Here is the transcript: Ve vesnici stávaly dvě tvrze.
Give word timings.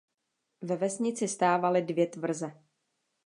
Ve 0.61 0.75
vesnici 0.75 1.27
stávaly 1.27 1.81
dvě 1.81 2.07
tvrze. 2.07 2.61